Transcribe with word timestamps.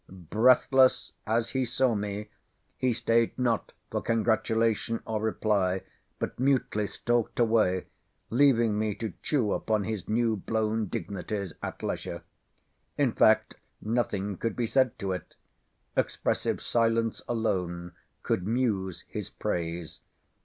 "—Breathless 0.09 1.13
as 1.27 1.49
he 1.51 1.63
saw 1.63 1.93
me, 1.93 2.29
he 2.75 2.91
stayed 2.91 3.37
not 3.37 3.71
for 3.91 4.01
congratulation 4.01 4.99
or 5.05 5.21
reply, 5.21 5.81
but 6.17 6.39
mutely 6.39 6.87
stalked 6.87 7.39
away, 7.39 7.85
leaving 8.31 8.79
me 8.79 8.95
to 8.95 9.13
chew 9.21 9.51
upon 9.53 9.83
his 9.83 10.09
new 10.09 10.35
blown 10.35 10.87
dignities 10.87 11.53
at 11.61 11.83
leisure. 11.83 12.23
In 12.97 13.11
fact, 13.11 13.57
nothing 13.79 14.37
could 14.37 14.55
be 14.55 14.65
said 14.65 14.97
to 14.97 15.11
it. 15.11 15.35
Expressive 15.95 16.63
silence 16.63 17.21
alone 17.27 17.91
could 18.23 18.47
muse 18.47 19.05
his 19.07 19.29
praise. 19.29 19.99